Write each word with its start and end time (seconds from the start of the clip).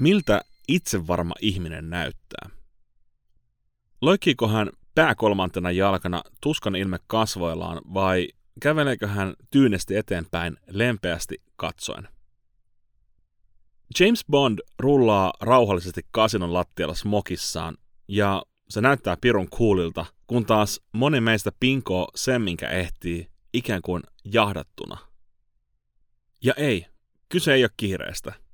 Miltä 0.00 0.40
itsevarma 0.68 1.34
ihminen 1.40 1.90
näyttää? 1.90 2.50
Loikkiiko 4.00 4.48
hän 4.48 4.70
pää 4.94 5.14
kolmantena 5.14 5.70
jalkana 5.70 6.22
tuskan 6.40 6.76
ilme 6.76 6.98
kasvoillaan 7.06 7.80
vai 7.94 8.28
käveleekö 8.60 9.06
hän 9.06 9.34
tyynesti 9.50 9.96
eteenpäin 9.96 10.56
lempeästi 10.70 11.42
katsoen? 11.56 12.08
James 14.00 14.24
Bond 14.30 14.58
rullaa 14.78 15.32
rauhallisesti 15.40 16.00
kasinon 16.10 16.54
lattialla 16.54 16.94
smokissaan 16.94 17.76
ja 18.08 18.42
se 18.68 18.80
näyttää 18.80 19.16
pirun 19.20 19.48
kuulilta, 19.50 20.06
kun 20.26 20.46
taas 20.46 20.80
moni 20.92 21.20
meistä 21.20 21.52
pinkoo 21.60 22.08
sen, 22.14 22.42
minkä 22.42 22.68
ehtii, 22.68 23.28
ikään 23.52 23.82
kuin 23.82 24.02
jahdattuna. 24.24 24.98
Ja 26.44 26.54
ei, 26.56 26.86
kyse 27.28 27.54
ei 27.54 27.64
ole 27.64 27.70
kiireestä. 27.76 28.49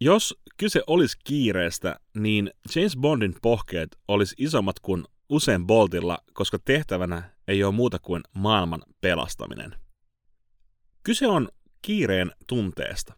Jos 0.00 0.34
kyse 0.56 0.82
olisi 0.86 1.16
kiireestä, 1.24 2.00
niin 2.14 2.50
James 2.74 2.96
Bondin 2.96 3.34
pohkeet 3.42 3.98
olisi 4.08 4.34
isommat 4.38 4.80
kuin 4.80 5.04
usein 5.28 5.66
Boltilla, 5.66 6.18
koska 6.32 6.58
tehtävänä 6.64 7.30
ei 7.48 7.64
ole 7.64 7.74
muuta 7.74 7.98
kuin 7.98 8.22
maailman 8.34 8.82
pelastaminen. 9.00 9.74
Kyse 11.02 11.26
on 11.26 11.48
kiireen 11.82 12.32
tunteesta. 12.46 13.14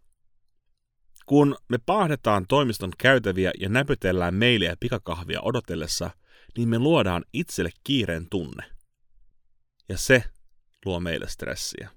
Kun 1.25 1.55
me 1.69 1.77
paahdetaan 1.85 2.45
toimiston 2.47 2.91
käytäviä 2.97 3.51
ja 3.59 3.69
näpytellään 3.69 4.33
meiliä 4.33 4.69
ja 4.69 4.77
pikakahvia 4.79 5.41
odotellessa, 5.41 6.09
niin 6.57 6.69
me 6.69 6.79
luodaan 6.79 7.25
itselle 7.33 7.71
kiireen 7.83 8.27
tunne. 8.29 8.63
Ja 9.89 9.97
se 9.97 10.23
luo 10.85 10.99
meille 10.99 11.27
stressiä. 11.27 11.89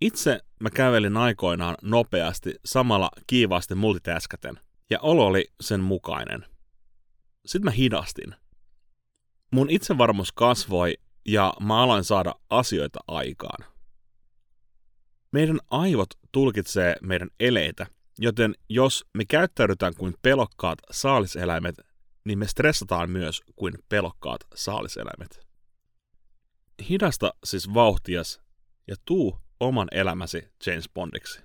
Itse 0.00 0.40
mä 0.60 0.70
kävelin 0.70 1.16
aikoinaan 1.16 1.74
nopeasti 1.82 2.54
samalla 2.64 3.10
kiivaasti 3.26 3.74
multitaskaten, 3.74 4.60
ja 4.90 4.98
olo 5.00 5.26
oli 5.26 5.44
sen 5.60 5.80
mukainen. 5.80 6.46
Sitten 7.46 7.64
mä 7.64 7.70
hidastin. 7.70 8.34
Mun 9.50 9.70
itsevarmuus 9.70 10.32
kasvoi 10.32 10.94
ja 11.26 11.54
mä 11.60 11.82
aloin 11.82 12.04
saada 12.04 12.34
asioita 12.50 13.00
aikaan. 13.08 13.64
Meidän 15.32 15.58
aivot 15.70 16.08
tulkitsee 16.32 16.96
meidän 17.02 17.28
eleitä, 17.40 17.86
joten 18.18 18.54
jos 18.68 19.04
me 19.14 19.24
käyttäydytään 19.24 19.94
kuin 19.94 20.14
pelokkaat 20.22 20.78
saaliseläimet, 20.90 21.74
niin 22.24 22.38
me 22.38 22.46
stressataan 22.46 23.10
myös 23.10 23.42
kuin 23.56 23.74
pelokkaat 23.88 24.40
saaliseläimet. 24.54 25.46
Hidasta 26.88 27.32
siis 27.44 27.74
vauhtias 27.74 28.40
ja 28.88 28.96
tuu 29.04 29.45
oman 29.60 29.88
elämäsi 29.90 30.48
James 30.66 30.88
Bondiksi. 30.94 31.40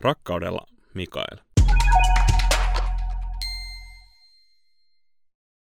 Rakkaudella, 0.00 0.66
Mikael. 0.94 1.45